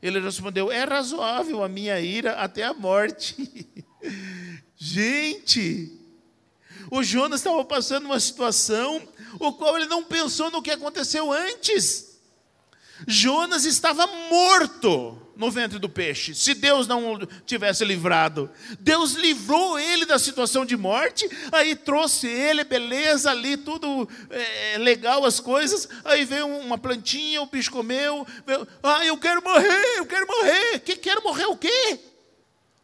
Ele 0.00 0.20
respondeu: 0.20 0.70
É 0.70 0.84
razoável 0.84 1.64
a 1.64 1.68
minha 1.68 1.98
ira 1.98 2.34
até 2.34 2.62
a 2.62 2.72
morte. 2.72 3.66
Gente, 4.76 5.98
o 6.90 7.02
Jonas 7.02 7.40
estava 7.40 7.64
passando 7.64 8.04
uma 8.04 8.20
situação 8.20 9.02
o 9.40 9.52
qual 9.52 9.76
ele 9.76 9.86
não 9.86 10.04
pensou 10.04 10.50
no 10.50 10.62
que 10.62 10.70
aconteceu 10.70 11.32
antes. 11.32 12.13
Jonas 13.06 13.64
estava 13.64 14.06
morto 14.06 15.20
no 15.36 15.50
ventre 15.50 15.78
do 15.78 15.88
peixe, 15.88 16.34
se 16.34 16.54
Deus 16.54 16.86
não 16.86 17.18
tivesse 17.44 17.84
livrado. 17.84 18.48
Deus 18.78 19.12
livrou 19.12 19.78
ele 19.78 20.06
da 20.06 20.18
situação 20.18 20.64
de 20.64 20.76
morte, 20.76 21.28
aí 21.50 21.74
trouxe 21.74 22.28
ele, 22.28 22.62
beleza, 22.64 23.30
ali, 23.30 23.56
tudo 23.56 24.08
é, 24.30 24.78
legal 24.78 25.24
as 25.24 25.40
coisas. 25.40 25.88
Aí 26.04 26.24
veio 26.24 26.46
uma 26.46 26.78
plantinha, 26.78 27.42
o 27.42 27.46
bicho 27.46 27.70
comeu. 27.70 28.26
Veio, 28.46 28.66
ah, 28.82 29.04
eu 29.04 29.16
quero 29.16 29.42
morrer, 29.42 29.98
eu 29.98 30.06
quero 30.06 30.26
morrer. 30.26 30.78
Que 30.80 30.96
quero 30.96 31.22
morrer 31.22 31.46
o 31.46 31.56
quê? 31.56 31.98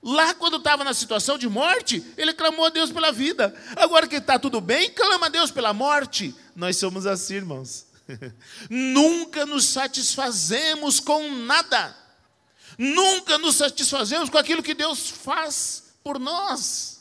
Lá, 0.02 0.32
quando 0.34 0.56
estava 0.56 0.82
na 0.82 0.94
situação 0.94 1.36
de 1.36 1.48
morte, 1.48 2.02
ele 2.16 2.32
clamou 2.32 2.64
a 2.64 2.70
Deus 2.70 2.90
pela 2.90 3.12
vida. 3.12 3.54
Agora 3.76 4.08
que 4.08 4.16
está 4.16 4.38
tudo 4.38 4.60
bem, 4.60 4.90
clama 4.90 5.26
a 5.26 5.28
Deus 5.28 5.50
pela 5.50 5.74
morte. 5.74 6.34
Nós 6.56 6.78
somos 6.78 7.06
assim, 7.06 7.34
irmãos. 7.34 7.89
Nunca 8.68 9.46
nos 9.46 9.66
satisfazemos 9.66 11.00
com 11.00 11.34
nada. 11.44 11.96
Nunca 12.78 13.38
nos 13.38 13.56
satisfazemos 13.56 14.30
com 14.30 14.38
aquilo 14.38 14.62
que 14.62 14.74
Deus 14.74 15.10
faz 15.10 15.92
por 16.02 16.18
nós. 16.18 17.00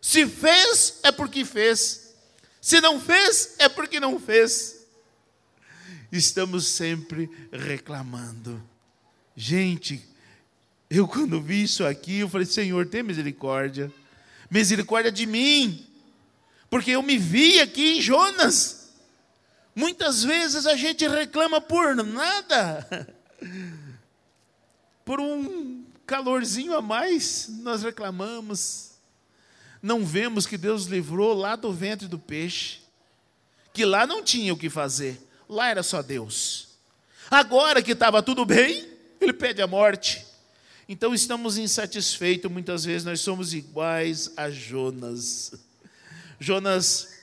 Se 0.00 0.26
fez, 0.26 1.00
é 1.02 1.12
porque 1.12 1.44
fez. 1.44 2.14
Se 2.60 2.80
não 2.80 3.00
fez, 3.00 3.54
é 3.58 3.68
porque 3.68 3.98
não 3.98 4.18
fez. 4.20 4.86
Estamos 6.12 6.66
sempre 6.66 7.30
reclamando. 7.52 8.62
Gente, 9.36 10.04
eu 10.88 11.06
quando 11.06 11.40
vi 11.40 11.62
isso 11.62 11.84
aqui, 11.84 12.18
eu 12.18 12.28
falei: 12.28 12.46
Senhor, 12.46 12.86
tem 12.86 13.02
misericórdia. 13.02 13.92
Misericórdia 14.50 15.12
de 15.12 15.26
mim. 15.26 15.86
Porque 16.68 16.92
eu 16.92 17.02
me 17.02 17.16
vi 17.18 17.60
aqui 17.60 17.98
em 17.98 18.00
Jonas. 18.00 18.79
Muitas 19.80 20.22
vezes 20.22 20.66
a 20.66 20.76
gente 20.76 21.08
reclama 21.08 21.58
por 21.58 21.96
nada. 21.96 23.16
Por 25.06 25.18
um 25.18 25.86
calorzinho 26.06 26.76
a 26.76 26.82
mais, 26.82 27.48
nós 27.62 27.82
reclamamos. 27.82 28.90
Não 29.82 30.04
vemos 30.04 30.46
que 30.46 30.58
Deus 30.58 30.84
livrou 30.84 31.32
lá 31.32 31.56
do 31.56 31.72
ventre 31.72 32.06
do 32.06 32.18
peixe, 32.18 32.80
que 33.72 33.86
lá 33.86 34.06
não 34.06 34.22
tinha 34.22 34.52
o 34.52 34.56
que 34.56 34.68
fazer, 34.68 35.18
lá 35.48 35.68
era 35.68 35.82
só 35.82 36.02
Deus. 36.02 36.68
Agora 37.30 37.82
que 37.82 37.92
estava 37.92 38.22
tudo 38.22 38.44
bem, 38.44 38.86
ele 39.18 39.32
pede 39.32 39.62
a 39.62 39.66
morte. 39.66 40.26
Então 40.86 41.14
estamos 41.14 41.56
insatisfeitos, 41.56 42.52
muitas 42.52 42.84
vezes 42.84 43.04
nós 43.04 43.22
somos 43.22 43.54
iguais 43.54 44.30
a 44.36 44.50
Jonas. 44.50 45.54
Jonas 46.38 47.19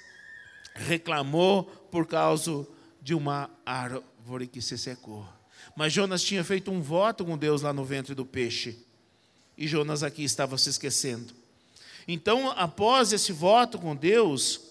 reclamou 0.78 1.64
por 1.92 2.06
causa 2.06 2.66
de 3.02 3.14
uma 3.14 3.50
árvore 3.66 4.48
que 4.48 4.62
se 4.62 4.78
secou. 4.78 5.28
Mas 5.76 5.94
Jonas 5.94 6.24
tinha 6.24 6.44
feito 6.44 6.72
um 6.72 6.82
voto 6.82 7.26
com 7.26 7.38
Deus 7.38 7.62
lá 7.62 7.74
no 7.74 7.86
ventre 7.86 8.16
do 8.16 8.26
peixe. 8.26 8.78
E 9.58 9.68
Jonas 9.68 10.04
aqui 10.04 10.24
estava 10.24 10.58
se 10.58 10.70
esquecendo. 10.70 11.34
Então, 12.08 12.52
após 12.52 13.12
esse 13.12 13.32
voto 13.32 13.78
com 13.78 13.96
Deus, 13.96 14.62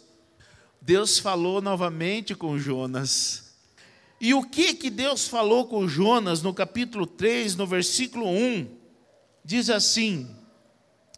Deus 0.81 1.19
falou 1.19 1.61
novamente 1.61 2.35
com 2.35 2.59
Jonas. 2.59 3.55
E 4.21 4.33
o 4.33 4.43
que 4.43 4.75
que 4.75 4.89
Deus 4.89 5.29
falou 5.29 5.67
com 5.67 5.87
Jonas 5.87 6.41
no 6.41 6.55
capítulo 6.55 7.07
3, 7.07 7.57
no 7.57 7.67
versículo 7.67 8.27
1? 8.27 8.67
Diz 9.45 9.69
assim: 9.69 10.35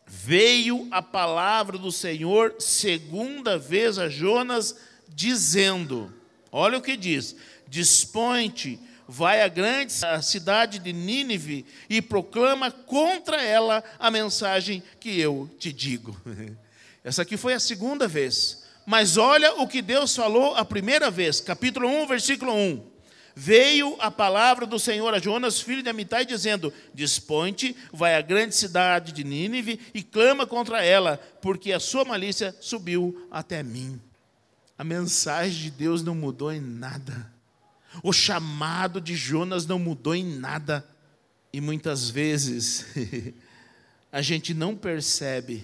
Veio 0.08 0.88
a 0.90 1.02
palavra 1.02 1.76
do 1.76 1.92
Senhor 1.92 2.54
segunda 2.58 3.58
vez 3.58 3.98
a 3.98 4.08
Jonas 4.08 4.74
dizendo: 5.08 6.12
Olha 6.50 6.78
o 6.78 6.82
que 6.82 6.96
diz: 6.96 7.36
Dispõe-te, 7.68 8.80
vai 9.06 9.42
à 9.42 9.48
grande 9.48 9.92
cidade 10.22 10.78
de 10.78 10.94
Nínive 10.94 11.66
e 11.90 12.00
proclama 12.00 12.70
contra 12.70 13.42
ela 13.42 13.84
a 13.98 14.10
mensagem 14.10 14.82
que 14.98 15.20
eu 15.20 15.50
te 15.58 15.72
digo. 15.72 16.18
Essa 17.04 17.22
aqui 17.22 17.36
foi 17.36 17.52
a 17.52 17.60
segunda 17.60 18.08
vez. 18.08 18.66
Mas 18.86 19.18
olha 19.18 19.60
o 19.60 19.68
que 19.68 19.82
Deus 19.82 20.16
falou 20.16 20.54
a 20.54 20.64
primeira 20.64 21.10
vez, 21.10 21.42
capítulo 21.42 21.86
1, 21.86 22.06
versículo 22.06 22.54
1. 22.54 22.97
Veio 23.40 23.96
a 24.00 24.10
palavra 24.10 24.66
do 24.66 24.80
Senhor 24.80 25.14
a 25.14 25.20
Jonas, 25.20 25.60
filho 25.60 25.80
de 25.80 25.88
Amitai, 25.88 26.26
dizendo: 26.26 26.72
Dispõe-te, 26.92 27.76
vai 27.92 28.16
à 28.16 28.20
grande 28.20 28.52
cidade 28.52 29.12
de 29.12 29.22
Nínive 29.22 29.78
e 29.94 30.02
clama 30.02 30.44
contra 30.44 30.84
ela, 30.84 31.18
porque 31.40 31.72
a 31.72 31.78
sua 31.78 32.04
malícia 32.04 32.52
subiu 32.60 33.28
até 33.30 33.62
mim. 33.62 34.00
A 34.76 34.82
mensagem 34.82 35.62
de 35.62 35.70
Deus 35.70 36.02
não 36.02 36.16
mudou 36.16 36.52
em 36.52 36.60
nada. 36.60 37.32
O 38.02 38.12
chamado 38.12 39.00
de 39.00 39.14
Jonas 39.14 39.66
não 39.66 39.78
mudou 39.78 40.16
em 40.16 40.24
nada. 40.24 40.84
E 41.52 41.60
muitas 41.60 42.10
vezes 42.10 42.86
a 44.10 44.20
gente 44.20 44.52
não 44.52 44.74
percebe 44.74 45.62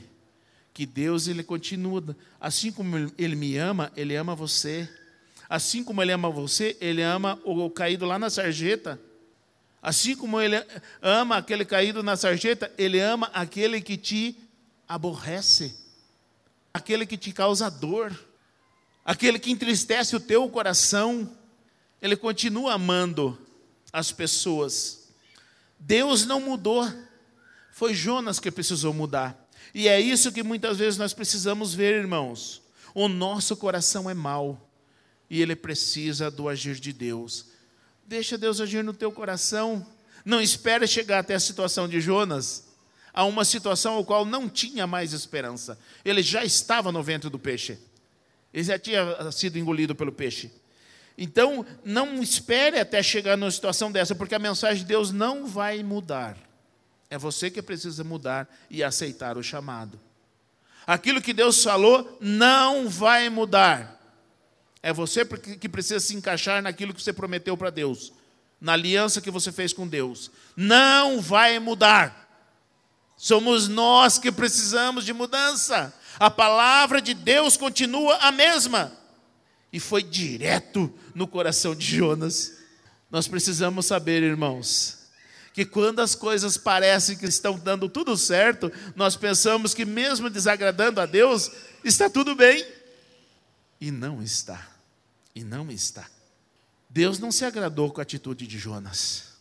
que 0.73 0.87
Deus 0.87 1.26
ele 1.26 1.43
continua, 1.43 2.16
assim 2.40 2.71
como 2.71 3.12
ele 3.19 3.35
me 3.35 3.57
ama, 3.57 3.90
ele 3.97 4.14
ama 4.14 4.33
você. 4.33 4.88
Assim 5.48 5.84
como 5.84 6.02
ele 6.02 6.12
ama 6.12 6.30
você, 6.30 6.76
ele 6.80 7.02
ama 7.02 7.38
o 7.44 7.68
caído 7.70 8.06
lá 8.06 8.18
na 8.18 8.30
sarjeta. 8.30 9.00
Assim 9.82 10.16
como 10.16 10.40
ele 10.40 10.56
ama 11.02 11.36
aquele 11.36 11.64
caído 11.64 12.02
na 12.02 12.16
sarjeta, 12.16 12.72
ele 12.78 12.98
ama 12.98 13.30
aquele 13.34 13.80
que 13.80 13.96
te 13.96 14.36
aborrece, 14.88 15.74
aquele 16.72 17.04
que 17.04 17.18
te 17.18 17.32
causa 17.32 17.70
dor, 17.70 18.18
aquele 19.04 19.38
que 19.38 19.50
entristece 19.50 20.16
o 20.16 20.20
teu 20.20 20.48
coração. 20.48 21.30
Ele 22.00 22.16
continua 22.16 22.74
amando 22.74 23.38
as 23.92 24.10
pessoas. 24.10 25.12
Deus 25.78 26.24
não 26.24 26.40
mudou, 26.40 26.90
foi 27.70 27.92
Jonas 27.92 28.40
que 28.40 28.50
precisou 28.50 28.94
mudar. 28.94 29.38
E 29.74 29.88
é 29.88 30.00
isso 30.00 30.32
que 30.32 30.42
muitas 30.42 30.78
vezes 30.78 30.98
nós 30.98 31.12
precisamos 31.12 31.74
ver, 31.74 31.94
irmãos. 31.94 32.62
O 32.94 33.08
nosso 33.08 33.56
coração 33.56 34.08
é 34.08 34.14
mau 34.14 34.63
e 35.35 35.43
ele 35.43 35.57
precisa 35.57 36.31
do 36.31 36.49
agir 36.49 36.76
de 36.76 36.93
Deus. 36.93 37.47
Deixa 38.07 38.38
Deus 38.38 38.61
agir 38.61 38.85
no 38.85 38.95
teu 38.95 39.11
coração. 39.11 39.85
Não 40.25 40.41
espere 40.41 40.87
chegar 40.87 41.19
até 41.19 41.35
a 41.35 41.41
situação 41.41 41.88
de 41.88 42.00
Jonas, 42.00 42.69
a 43.12 43.25
uma 43.25 43.45
situação 43.45 43.95
ao 43.95 44.05
qual 44.05 44.25
não 44.25 44.49
tinha 44.49 44.87
mais 44.87 45.12
esperança. 45.12 45.76
Ele 46.05 46.23
já 46.23 46.45
estava 46.45 46.93
no 46.93 47.03
ventre 47.03 47.29
do 47.29 47.37
peixe. 47.37 47.76
Ele 48.53 48.62
já 48.62 48.79
tinha 48.79 49.33
sido 49.33 49.59
engolido 49.59 49.93
pelo 49.93 50.12
peixe. 50.12 50.53
Então, 51.19 51.67
não 51.85 52.23
espere 52.23 52.79
até 52.79 53.03
chegar 53.03 53.37
numa 53.37 53.50
situação 53.50 53.91
dessa, 53.91 54.14
porque 54.14 54.37
a 54.37 54.38
mensagem 54.38 54.85
de 54.85 54.85
Deus 54.85 55.11
não 55.11 55.49
vai 55.49 55.83
mudar. 55.83 56.38
É 57.11 57.19
você 57.19 57.50
que 57.50 57.61
precisa 57.61 58.05
mudar 58.05 58.49
e 58.71 58.85
aceitar 58.85 59.37
o 59.37 59.43
chamado. 59.43 59.99
Aquilo 60.87 61.21
que 61.21 61.33
Deus 61.33 61.61
falou 61.61 62.19
não 62.21 62.88
vai 62.88 63.29
mudar. 63.29 63.95
É 64.85 64.93
você 64.93 65.25
que 65.25 65.67
precisa 65.67 65.99
se 65.99 66.14
encaixar 66.14 66.61
naquilo 66.61 66.93
que 66.93 67.03
você 67.03 67.11
prometeu 67.11 67.57
para 67.57 67.71
Deus, 67.71 68.12
na 68.61 68.75
aliança 68.75 69.19
que 69.19 69.31
você 69.31 69.50
fez 69.50 69.73
com 69.73 69.88
Deus. 69.88 70.31
Não 70.55 71.23
vai 71.23 71.59
mudar. 71.59 72.29
Somos 73.17 73.67
nós 73.67 74.19
que 74.19 74.31
precisamos 74.31 75.07
de 75.07 75.14
mudança. 75.14 75.91
A 76.21 76.31
palavra 76.31 77.00
de 77.00 77.14
Deus 77.14 77.57
continua 77.57 78.14
a 78.17 78.31
mesma. 78.31 78.93
E 79.73 79.81
foi 79.81 80.03
direto 80.03 80.93
no 81.14 81.26
coração 81.26 81.75
de 81.75 81.97
Jonas. 81.97 82.53
Nós 83.11 83.26
precisamos 83.26 83.87
saber, 83.87 84.23
irmãos, 84.23 84.99
que 85.55 85.64
quando 85.64 86.00
as 86.00 86.14
coisas 86.14 86.59
parecem 86.59 87.17
que 87.17 87.25
estão 87.25 87.59
dando 87.59 87.88
tudo 87.88 88.19
certo, 88.19 88.71
nós 88.95 89.17
pensamos 89.17 89.73
que 89.73 89.87
mesmo 89.87 90.29
desagradando 90.29 91.00
a 91.00 91.07
Deus, 91.07 91.50
está 91.83 92.11
tudo 92.11 92.35
bem. 92.35 92.62
E 93.81 93.91
não 93.91 94.23
está. 94.23 94.74
E 95.35 95.43
não 95.43 95.71
está. 95.71 96.09
Deus 96.88 97.19
não 97.19 97.33
se 97.33 97.45
agradou 97.45 97.91
com 97.91 98.00
a 98.00 98.03
atitude 98.03 98.47
de 98.47 98.59
Jonas. 98.59 99.35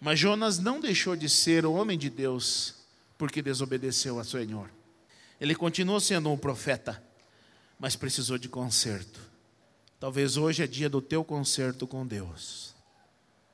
Mas 0.00 0.18
Jonas 0.18 0.58
não 0.58 0.80
deixou 0.80 1.14
de 1.16 1.28
ser 1.28 1.66
o 1.66 1.72
homem 1.72 1.98
de 1.98 2.08
Deus 2.08 2.74
porque 3.18 3.42
desobedeceu 3.42 4.18
ao 4.18 4.24
Senhor. 4.24 4.70
Ele 5.40 5.54
continuou 5.54 6.00
sendo 6.00 6.30
um 6.30 6.36
profeta, 6.36 7.02
mas 7.78 7.96
precisou 7.96 8.38
de 8.38 8.48
conserto. 8.48 9.20
Talvez 10.00 10.36
hoje 10.36 10.62
é 10.62 10.66
dia 10.66 10.88
do 10.88 11.00
teu 11.00 11.24
conserto 11.24 11.86
com 11.86 12.06
Deus. 12.06 12.74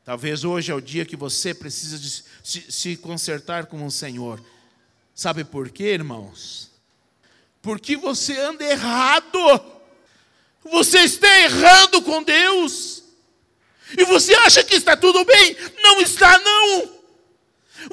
Talvez 0.04 0.44
hoje 0.44 0.72
é 0.72 0.74
o 0.74 0.80
dia 0.80 1.04
que 1.04 1.16
você 1.16 1.54
precisa 1.54 2.24
se, 2.42 2.72
se 2.72 2.96
consertar 2.96 3.66
com 3.66 3.84
o 3.84 3.90
Senhor. 3.90 4.42
Sabe 5.14 5.44
por 5.44 5.70
quê, 5.70 5.92
irmãos? 5.92 6.70
Porque 7.62 7.96
você 7.96 8.38
anda 8.38 8.64
errado. 8.64 9.38
Você 10.64 11.00
está 11.00 11.28
errando 11.40 12.02
com 12.02 12.22
Deus. 12.22 13.02
E 13.96 14.04
você 14.04 14.34
acha 14.34 14.62
que 14.62 14.76
está 14.76 14.96
tudo 14.96 15.24
bem? 15.24 15.56
Não 15.82 16.00
está, 16.00 16.38
não. 16.38 17.00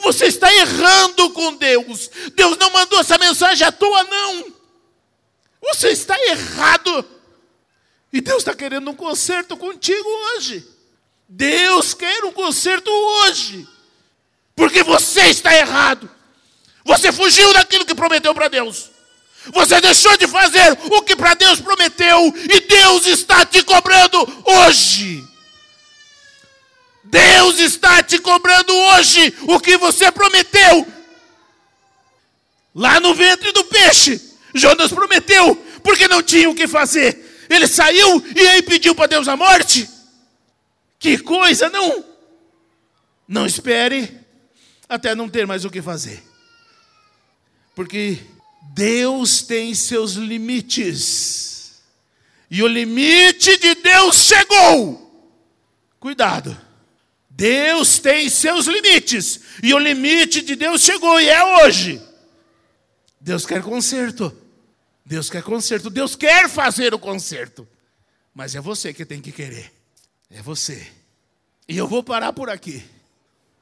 Você 0.03 0.25
está 0.25 0.53
errando 0.53 1.29
com 1.31 1.55
Deus. 1.55 2.09
Deus 2.35 2.57
não 2.57 2.69
mandou 2.71 2.99
essa 2.99 3.17
mensagem 3.17 3.65
à 3.65 3.71
toa, 3.71 4.03
não. 4.03 4.53
Você 5.61 5.89
está 5.89 6.17
errado. 6.27 7.05
E 8.11 8.21
Deus 8.21 8.39
está 8.39 8.53
querendo 8.53 8.89
um 8.89 8.95
conserto 8.95 9.55
contigo 9.57 10.07
hoje. 10.07 10.67
Deus 11.27 11.93
quer 11.93 12.23
um 12.23 12.31
conserto 12.31 12.89
hoje, 12.89 13.67
porque 14.55 14.81
você 14.81 15.23
está 15.23 15.53
errado. 15.53 16.09
Você 16.85 17.11
fugiu 17.11 17.53
daquilo 17.53 17.85
que 17.85 17.93
prometeu 17.93 18.33
para 18.33 18.47
Deus. 18.47 18.91
Você 19.53 19.79
deixou 19.79 20.15
de 20.17 20.27
fazer 20.27 20.77
o 20.91 21.01
que 21.01 21.15
para 21.15 21.33
Deus 21.33 21.59
prometeu 21.59 22.33
e 22.51 22.59
Deus 22.61 23.05
está 23.05 23.45
te 23.45 23.63
cobrando 23.63 24.43
hoje. 24.45 25.25
Deus 27.03 27.59
está 27.59 28.03
te 28.03 28.19
cobrando 28.19 28.73
hoje 28.75 29.33
o 29.47 29.59
que 29.59 29.77
você 29.77 30.11
prometeu. 30.11 30.85
Lá 32.75 32.99
no 32.99 33.13
ventre 33.13 33.51
do 33.51 33.63
peixe, 33.63 34.21
Jonas 34.53 34.91
prometeu, 34.91 35.55
porque 35.81 36.07
não 36.07 36.21
tinha 36.21 36.49
o 36.49 36.55
que 36.55 36.67
fazer. 36.67 37.45
Ele 37.49 37.67
saiu 37.67 38.23
e 38.35 38.47
aí 38.47 38.61
pediu 38.61 38.93
para 38.93 39.07
Deus 39.07 39.27
a 39.27 39.37
morte. 39.37 39.89
Que 40.99 41.17
coisa, 41.17 41.69
não? 41.69 42.03
Não 43.27 43.45
espere 43.45 44.19
até 44.87 45.15
não 45.15 45.29
ter 45.29 45.47
mais 45.47 45.65
o 45.65 45.69
que 45.69 45.81
fazer. 45.81 46.23
Porque 47.73 48.19
Deus 48.73 49.41
tem 49.41 49.73
seus 49.73 50.13
limites. 50.13 51.81
E 52.49 52.63
o 52.63 52.67
limite 52.67 53.57
de 53.57 53.75
Deus 53.75 54.15
chegou. 54.15 55.03
Cuidado. 55.99 56.57
Deus 57.29 57.99
tem 57.99 58.29
seus 58.29 58.65
limites. 58.65 59.41
E 59.61 59.73
o 59.73 59.79
limite 59.79 60.41
de 60.41 60.55
Deus 60.55 60.81
chegou 60.81 61.19
e 61.19 61.27
é 61.27 61.43
hoje. 61.63 62.01
Deus 63.19 63.45
quer 63.45 63.61
conserto. 63.61 64.35
Deus 65.05 65.29
quer 65.29 65.43
conserto. 65.43 65.89
Deus 65.89 66.15
quer 66.15 66.49
fazer 66.49 66.93
o 66.93 66.99
conserto. 66.99 67.67
Mas 68.33 68.55
é 68.55 68.61
você 68.61 68.93
que 68.93 69.05
tem 69.05 69.21
que 69.21 69.31
querer. 69.31 69.71
É 70.29 70.41
você. 70.41 70.87
E 71.67 71.77
eu 71.77 71.87
vou 71.87 72.03
parar 72.03 72.31
por 72.31 72.49
aqui. 72.49 72.83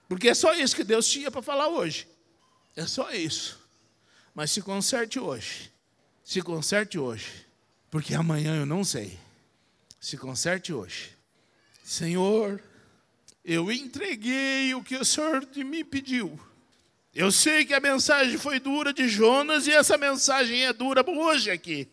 Porque 0.08 0.30
é 0.30 0.34
só 0.34 0.54
isso 0.54 0.76
que 0.76 0.84
Deus 0.84 1.08
tinha 1.08 1.32
para 1.32 1.42
falar 1.42 1.68
hoje. 1.68 2.08
É 2.76 2.86
só 2.86 3.12
isso. 3.12 3.65
Mas 4.36 4.52
se 4.52 4.62
conserte 4.62 5.18
hoje. 5.18 5.72
Se 6.22 6.42
conserte 6.42 7.00
hoje. 7.00 7.48
Porque 7.90 8.14
amanhã 8.14 8.58
eu 8.58 8.66
não 8.66 8.84
sei. 8.84 9.18
Se 9.98 10.18
conserte 10.18 10.74
hoje. 10.74 11.16
Senhor, 11.82 12.62
eu 13.46 13.72
entreguei 13.72 14.76
o 14.76 14.84
que 14.84 14.98
o 14.98 15.06
Senhor 15.06 15.46
mim 15.64 15.86
pediu. 15.86 16.38
Eu 17.14 17.32
sei 17.32 17.64
que 17.64 17.74
a 17.74 17.80
mensagem 17.80 18.38
foi 18.38 18.60
dura 18.60 18.92
de 18.92 19.08
Jonas 19.08 19.68
e 19.68 19.72
essa 19.72 19.98
mensagem 19.98 20.66
é 20.66 20.74
dura 20.74 21.02
hoje 21.10 21.50
aqui. 21.50 21.88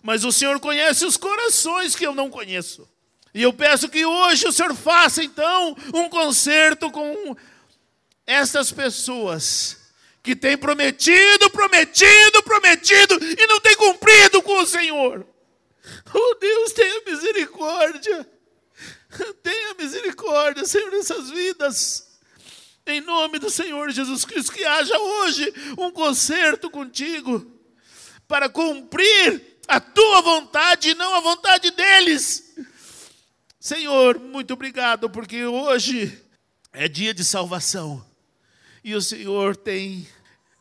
Mas 0.00 0.24
o 0.24 0.30
Senhor 0.30 0.60
conhece 0.60 1.04
os 1.04 1.16
corações 1.16 1.96
que 1.96 2.06
eu 2.06 2.14
não 2.14 2.30
conheço. 2.30 2.88
E 3.34 3.42
eu 3.42 3.52
peço 3.52 3.88
que 3.88 4.06
hoje 4.06 4.46
o 4.46 4.52
Senhor 4.52 4.74
faça 4.76 5.24
então 5.24 5.76
um 5.92 6.08
concerto 6.08 6.90
com 6.92 7.36
essas 8.24 8.70
pessoas 8.70 9.81
que 10.22 10.36
têm 10.36 10.56
prometido, 10.56 11.50
prometido, 11.50 12.42
prometido 12.42 13.18
e 13.22 13.46
não 13.46 13.60
têm 13.60 13.76
cumprido 13.76 14.42
com 14.42 14.60
o 14.60 14.66
Senhor. 14.66 15.26
Oh 16.14 16.34
Deus, 16.36 16.72
tenha 16.72 17.02
misericórdia. 17.04 18.28
Tenha 19.42 19.74
misericórdia, 19.74 20.64
Senhor, 20.64 20.90
nessas 20.90 21.28
vidas. 21.28 22.08
Em 22.86 23.00
nome 23.00 23.38
do 23.38 23.50
Senhor 23.50 23.90
Jesus 23.90 24.24
Cristo, 24.24 24.52
que 24.52 24.64
haja 24.64 24.98
hoje 24.98 25.52
um 25.78 25.90
concerto 25.90 26.70
contigo 26.70 27.46
para 28.26 28.48
cumprir 28.48 29.58
a 29.68 29.78
tua 29.78 30.20
vontade 30.20 30.90
e 30.90 30.94
não 30.94 31.14
a 31.14 31.20
vontade 31.20 31.70
deles. 31.70 32.54
Senhor, 33.60 34.18
muito 34.18 34.54
obrigado, 34.54 35.08
porque 35.08 35.44
hoje 35.44 36.20
é 36.72 36.88
dia 36.88 37.14
de 37.14 37.24
salvação. 37.24 38.04
E 38.84 38.94
o 38.94 39.00
Senhor 39.00 39.56
tem 39.56 40.06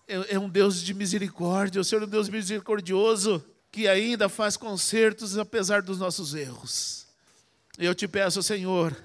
é, 0.08 0.36
é 0.36 0.40
um 0.40 0.50
Deus 0.50 0.82
de 0.82 0.94
misericórdia, 0.94 1.82
o 1.82 1.84
Senhor 1.84 2.04
é 2.04 2.06
um 2.06 2.10
Deus 2.10 2.28
misericordioso 2.30 3.44
que 3.72 3.88
ainda 3.88 4.28
faz 4.28 4.58
consertos 4.58 5.38
apesar 5.38 5.82
dos 5.82 5.98
nossos 5.98 6.36
erros. 6.36 7.08
Eu 7.78 7.96
te 7.96 8.08
peço, 8.08 8.44
Senhor, 8.44 8.96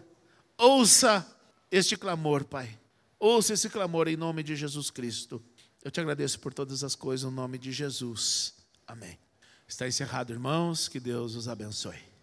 ouça 0.58 1.24
este 1.70 1.96
clamor, 1.96 2.44
Pai. 2.44 2.76
Ouça 3.18 3.54
esse 3.54 3.70
clamor 3.70 4.08
em 4.08 4.16
nome 4.16 4.42
de 4.42 4.56
Jesus 4.56 4.90
Cristo. 4.90 5.42
Eu 5.84 5.90
te 5.90 6.00
agradeço 6.00 6.40
por 6.40 6.52
todas 6.52 6.82
as 6.82 6.96
coisas, 6.96 7.30
em 7.30 7.34
nome 7.34 7.58
de 7.58 7.70
Jesus. 7.70 8.54
Amém. 8.86 9.16
Está 9.68 9.86
encerrado, 9.86 10.32
irmãos. 10.32 10.88
Que 10.88 10.98
Deus 10.98 11.36
os 11.36 11.48
abençoe. 11.48 12.15